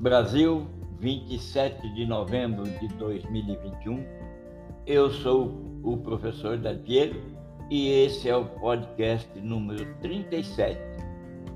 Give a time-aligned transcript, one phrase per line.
[0.00, 0.66] Brasil,
[0.98, 4.02] 27 de novembro de 2021.
[4.86, 5.52] Eu sou
[5.84, 7.20] o professor Dalpiero
[7.68, 10.80] e esse é o podcast número 37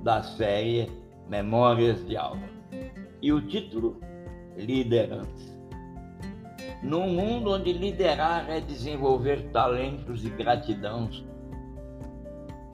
[0.03, 0.91] da série
[1.27, 2.43] Memórias de Aula.
[3.23, 3.99] E o título:
[4.59, 5.59] Liderança.
[6.83, 11.09] Num mundo onde liderar é desenvolver talentos e gratidão,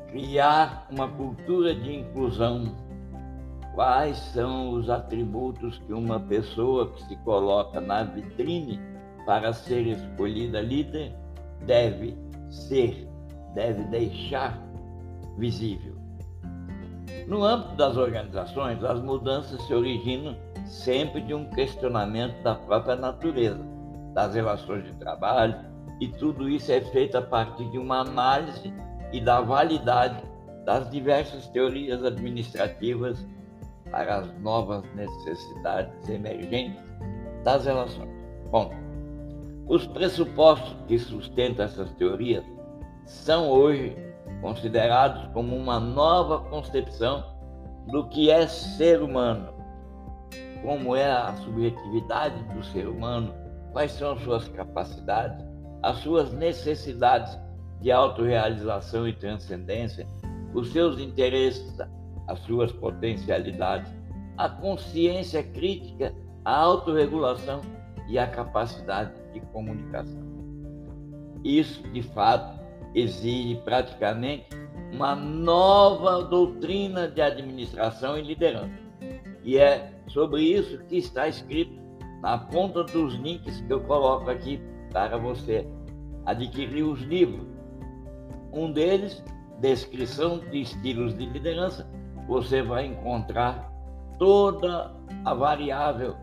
[0.09, 2.75] criar uma cultura de inclusão,
[3.75, 8.81] quais são os atributos que uma pessoa que se coloca na vitrine
[9.25, 11.15] para ser escolhida líder
[11.67, 12.17] deve
[12.49, 13.09] ser,
[13.55, 14.59] deve deixar
[15.39, 15.95] visível.
[17.27, 23.61] No âmbito das organizações, as mudanças se originam sempre de um questionamento da própria natureza,
[24.15, 25.57] das relações de trabalho,
[26.01, 28.73] e tudo isso é feito a partir de uma análise
[29.13, 30.23] e da validade
[30.65, 33.25] das diversas teorias administrativas
[33.91, 36.83] para as novas necessidades emergentes
[37.45, 38.11] das relações.
[38.51, 38.71] Bom,
[39.67, 42.45] os pressupostos que sustentam essas teorias
[43.05, 43.97] são hoje
[44.41, 47.25] considerados como uma nova concepção
[47.89, 49.53] do que é ser humano,
[50.63, 53.35] como é a subjetividade do ser humano,
[53.73, 55.45] quais são as suas capacidades,
[55.83, 57.39] as suas necessidades
[57.81, 60.07] de autorrealização e transcendência,
[60.53, 61.79] os seus interesses,
[62.31, 63.93] as suas potencialidades,
[64.39, 66.15] a consciência crítica,
[66.45, 67.61] a autorregulação
[68.09, 70.23] e a capacidade de comunicação.
[71.43, 72.61] Isso, de fato,
[72.95, 74.47] exige praticamente
[74.93, 78.79] uma nova doutrina de administração e liderança.
[79.43, 81.81] E é sobre isso que está escrito
[82.23, 84.61] na ponta dos links que eu coloco aqui
[84.93, 85.67] para você
[86.27, 87.47] adquirir os livros.
[88.53, 89.23] Um deles,
[89.61, 91.89] Descrição de Estilos de Liderança,
[92.31, 93.69] você vai encontrar
[94.17, 96.15] toda a variável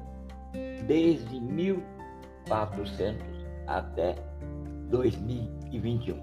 [0.87, 3.21] desde 1400
[3.67, 4.15] até
[4.89, 6.17] 2021.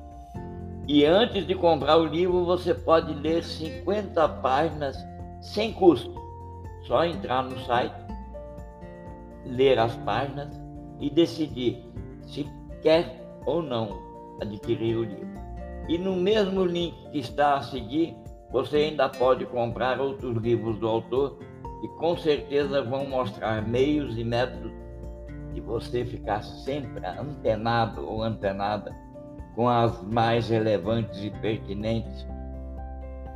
[0.89, 4.97] E antes de comprar o livro, você pode ler 50 páginas
[5.43, 6.15] sem custo.
[6.87, 7.94] Só entrar no site,
[9.44, 10.49] ler as páginas
[10.99, 11.84] e decidir
[12.23, 12.49] se
[12.81, 13.91] quer ou não
[14.41, 15.34] adquirir o livro.
[15.91, 18.24] E no mesmo link que está a seguir,
[18.55, 21.37] você ainda pode comprar outros livros do autor
[21.81, 24.71] que com certeza vão mostrar meios e métodos
[25.53, 28.95] de você ficar sempre antenado ou antenada
[29.57, 32.25] com as mais relevantes e pertinentes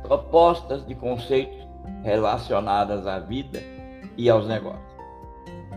[0.03, 1.67] propostas de conceitos
[2.01, 3.59] relacionadas à vida
[4.15, 4.87] e aos negócios.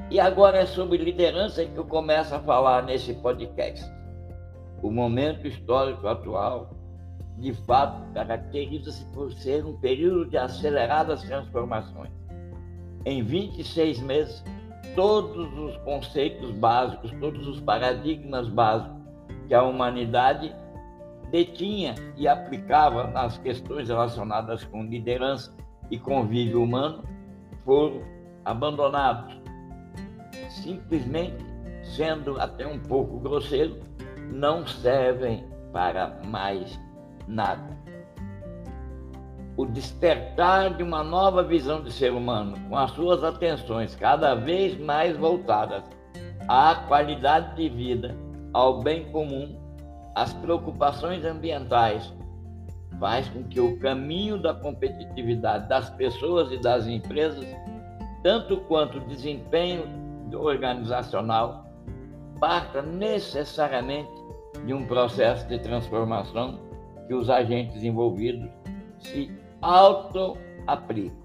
[0.09, 3.85] E agora é sobre liderança que eu começo a falar nesse podcast.
[4.81, 6.71] O momento histórico atual,
[7.38, 12.10] de fato, caracteriza-se por ser um período de aceleradas transformações.
[13.04, 14.44] Em 26 meses,
[14.94, 19.03] todos os conceitos básicos, todos os paradigmas básicos
[19.48, 20.54] que a humanidade
[21.31, 25.54] detinha e aplicava nas questões relacionadas com liderança
[25.91, 27.03] e convívio humano
[27.64, 28.03] foram
[28.44, 29.41] abandonados.
[30.50, 31.44] Simplesmente,
[31.82, 33.81] sendo até um pouco grosseiro,
[34.31, 36.78] não servem para mais
[37.32, 37.76] nada.
[39.56, 44.78] O despertar de uma nova visão de ser humano, com as suas atenções cada vez
[44.78, 45.82] mais voltadas
[46.48, 48.16] à qualidade de vida
[48.53, 49.59] ao bem comum,
[50.15, 52.12] às preocupações ambientais,
[52.98, 57.47] faz com que o caminho da competitividade das pessoas e das empresas,
[58.22, 59.84] tanto quanto o desempenho
[60.34, 61.66] organizacional,
[62.41, 64.10] parta necessariamente
[64.64, 66.72] de um processo de transformação
[67.07, 68.49] que os agentes envolvidos
[68.99, 69.31] se
[69.61, 71.23] auto-aplicam.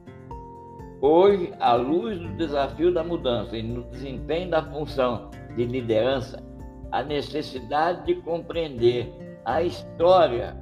[1.02, 6.44] Hoje, à luz do desafio da mudança e no desempenho da função de liderança,
[6.92, 9.14] a necessidade de compreender
[9.46, 10.56] a história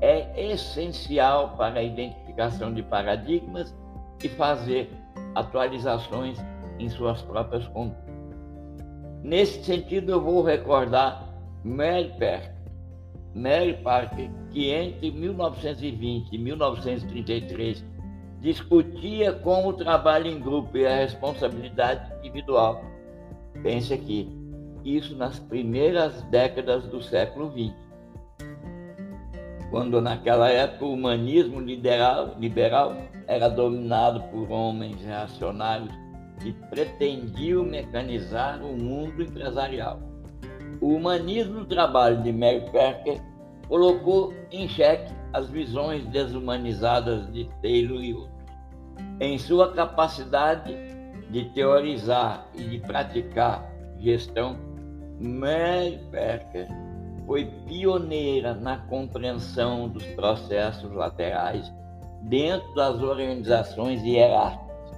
[0.00, 3.74] é essencial para a identificação de paradigmas
[4.22, 4.90] e fazer
[5.34, 6.38] atualizações
[6.78, 8.02] em suas próprias condutas.
[9.22, 11.32] Nesse sentido, eu vou recordar
[11.64, 12.50] Parker.
[13.34, 17.84] Mary Parker, que entre 1920 e 1933
[18.40, 22.84] discutia como o trabalho em grupo e a responsabilidade individual.
[23.62, 24.28] Pense aqui,
[24.84, 27.72] isso nas primeiras décadas do século XX,
[29.70, 32.94] quando naquela época o humanismo liberal, liberal
[33.26, 35.90] era dominado por homens reacionários
[36.42, 40.11] que pretendiam mecanizar o mundo empresarial.
[40.82, 43.22] O humanismo do trabalho de Mary Parker
[43.68, 48.42] colocou em xeque as visões desumanizadas de Taylor e outros,
[49.20, 50.74] em sua capacidade
[51.30, 54.56] de teorizar e de praticar gestão,
[55.20, 56.66] Mary Becker
[57.26, 61.72] foi pioneira na compreensão dos processos laterais
[62.22, 64.92] dentro das organizações hierárquicas.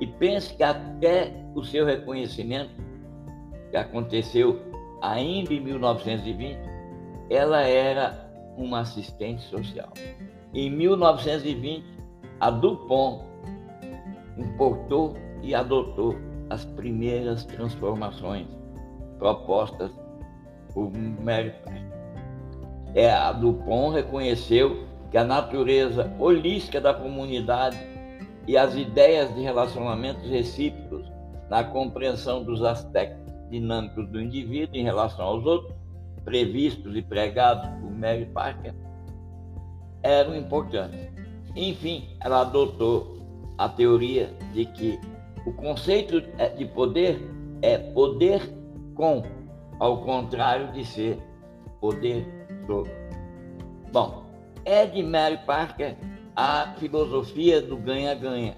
[0.00, 2.72] E pense que até o seu reconhecimento,
[3.70, 4.60] que aconteceu
[5.00, 6.58] ainda em 1920,
[7.28, 9.90] ela era uma assistente social.
[10.52, 11.84] Em 1920,
[12.40, 13.24] a Dupont
[14.36, 16.16] importou e adotou
[16.48, 18.46] as primeiras transformações
[19.18, 19.92] propostas
[20.74, 20.90] por
[21.22, 21.54] Mary
[22.94, 27.78] É, a Dupont reconheceu que a natureza holística da comunidade
[28.46, 31.06] e as ideias de relacionamentos recíprocos
[31.48, 33.19] na compreensão dos aspectos
[33.50, 35.74] dinâmicos do indivíduo em relação aos outros,
[36.24, 38.74] previstos e pregados por Mary Parker,
[40.02, 41.08] eram importantes.
[41.54, 43.18] Enfim, ela adotou
[43.58, 44.98] a teoria de que
[45.44, 46.22] o conceito
[46.56, 47.20] de poder
[47.62, 48.40] é poder
[48.94, 49.22] com,
[49.78, 51.18] ao contrário de ser
[51.80, 52.26] poder
[52.66, 52.92] sobre.
[53.92, 54.24] Bom,
[54.64, 55.96] é de Mary Parker
[56.36, 58.56] a filosofia do ganha-ganha,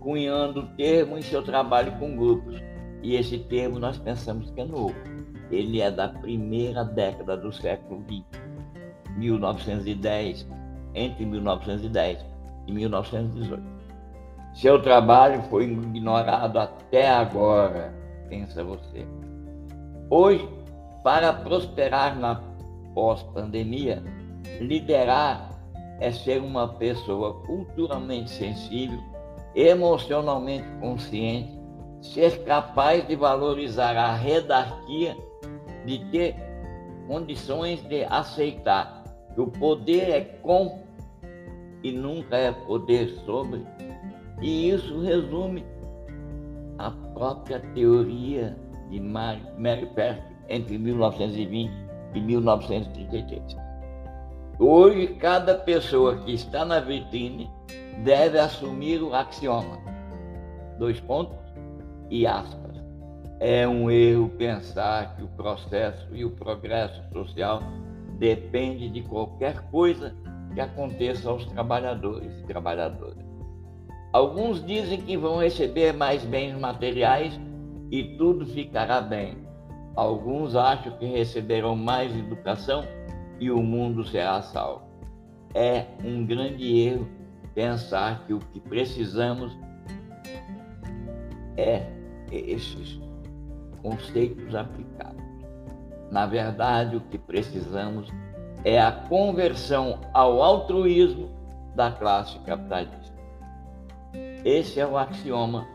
[0.00, 2.60] cunhando o termo em seu trabalho com grupos.
[3.04, 4.94] E esse termo nós pensamos que é novo.
[5.50, 8.42] Ele é da primeira década do século XX,
[9.18, 10.48] 1910,
[10.94, 12.24] entre 1910
[12.66, 13.62] e 1918.
[14.54, 17.92] Seu trabalho foi ignorado até agora,
[18.30, 19.06] pensa você.
[20.08, 20.48] Hoje,
[21.02, 22.40] para prosperar na
[22.94, 24.02] pós-pandemia,
[24.60, 25.50] liderar
[26.00, 28.98] é ser uma pessoa culturalmente sensível,
[29.54, 31.53] emocionalmente consciente,
[32.04, 35.16] ser capaz de valorizar a redarquia,
[35.86, 36.36] de ter
[37.08, 39.02] condições de aceitar
[39.34, 40.84] que o poder é com
[41.82, 43.66] e nunca é poder sobre.
[44.40, 45.64] E isso resume
[46.78, 48.56] a própria teoria
[48.90, 51.72] de Mary Percy entre 1920
[52.14, 53.56] e 1933.
[54.58, 57.50] Hoje, cada pessoa que está na vitrine
[58.04, 59.78] deve assumir o axioma.
[60.78, 61.43] Dois pontos
[62.10, 62.76] e aspas.
[63.40, 67.62] É um erro pensar que o processo e o progresso social
[68.18, 70.14] depende de qualquer coisa
[70.54, 73.24] que aconteça aos trabalhadores e trabalhadoras.
[74.12, 77.38] Alguns dizem que vão receber mais bens materiais
[77.90, 79.36] e tudo ficará bem.
[79.96, 82.84] Alguns acham que receberão mais educação
[83.40, 84.84] e o mundo será salvo.
[85.52, 87.08] É um grande erro
[87.54, 89.56] pensar que o que precisamos
[91.56, 91.86] é
[92.30, 93.00] esses
[93.82, 95.22] conceitos aplicados.
[96.10, 98.08] Na verdade, o que precisamos
[98.64, 101.30] é a conversão ao altruísmo
[101.74, 103.14] da classe capitalista.
[104.44, 105.66] Esse é o axioma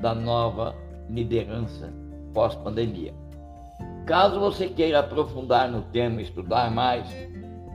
[0.00, 0.74] da nova
[1.08, 1.92] liderança
[2.32, 3.14] pós-pandemia.
[4.06, 7.08] Caso você queira aprofundar no tema e estudar mais,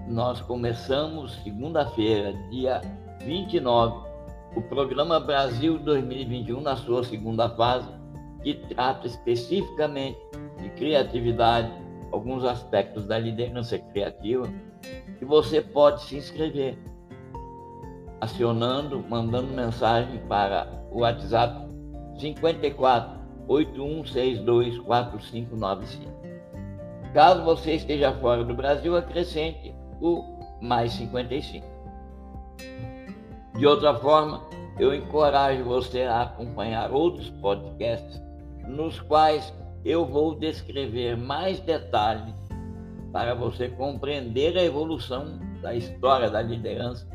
[0.07, 2.81] nós começamos segunda-feira, dia
[3.19, 4.10] 29,
[4.55, 7.87] o programa Brasil 2021 na sua segunda fase,
[8.43, 10.19] que trata especificamente
[10.61, 11.71] de criatividade,
[12.11, 14.47] alguns aspectos da liderança criativa,
[15.21, 16.77] e você pode se inscrever
[18.19, 21.67] acionando, mandando mensagem para o WhatsApp
[22.19, 26.11] 54 8162 4595.
[27.13, 30.23] Caso você esteja fora do Brasil, acrescente o
[30.61, 31.65] mais 55.
[33.57, 34.41] De outra forma,
[34.79, 38.21] eu encorajo você a acompanhar outros podcasts
[38.67, 39.53] nos quais
[39.83, 42.33] eu vou descrever mais detalhes
[43.11, 47.07] para você compreender a evolução da história da liderança.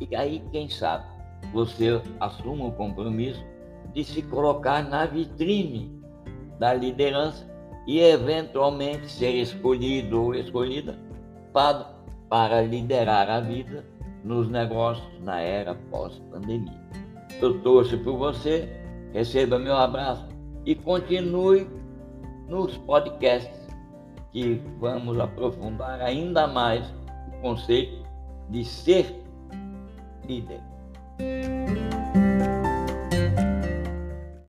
[0.00, 1.04] E aí, quem sabe,
[1.52, 3.44] você assuma o compromisso
[3.92, 6.00] de se colocar na vitrine
[6.58, 7.46] da liderança
[7.86, 10.98] e eventualmente ser escolhido ou escolhida
[11.52, 11.94] para,
[12.28, 13.84] para liderar a vida
[14.26, 16.80] nos negócios na era pós-pandemia.
[17.40, 18.68] Eu torço por você,
[19.12, 20.26] receba meu abraço
[20.64, 21.68] e continue
[22.48, 23.68] nos podcasts
[24.32, 26.92] que vamos aprofundar ainda mais
[27.28, 28.04] o conceito
[28.50, 29.22] de ser
[30.26, 30.60] líder.